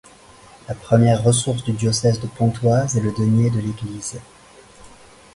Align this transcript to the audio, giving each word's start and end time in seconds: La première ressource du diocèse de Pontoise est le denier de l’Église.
La 0.67 0.73
première 0.73 1.23
ressource 1.23 1.63
du 1.63 1.73
diocèse 1.73 2.19
de 2.19 2.25
Pontoise 2.25 2.97
est 2.97 3.01
le 3.01 3.11
denier 3.11 3.51
de 3.51 3.59
l’Église. 3.59 4.19